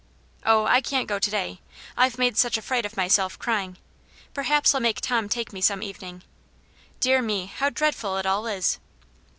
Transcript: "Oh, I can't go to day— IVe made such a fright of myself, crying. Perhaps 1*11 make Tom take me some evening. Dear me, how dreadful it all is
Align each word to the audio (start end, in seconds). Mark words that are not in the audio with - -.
"Oh, 0.51 0.65
I 0.65 0.81
can't 0.81 1.07
go 1.07 1.19
to 1.19 1.29
day— 1.29 1.61
IVe 1.95 2.17
made 2.17 2.35
such 2.35 2.57
a 2.57 2.63
fright 2.63 2.87
of 2.87 2.97
myself, 2.97 3.37
crying. 3.37 3.77
Perhaps 4.33 4.71
1*11 4.73 4.81
make 4.81 4.99
Tom 4.99 5.29
take 5.29 5.53
me 5.53 5.61
some 5.61 5.83
evening. 5.83 6.23
Dear 6.99 7.21
me, 7.21 7.45
how 7.45 7.69
dreadful 7.69 8.17
it 8.17 8.25
all 8.25 8.47
is 8.47 8.79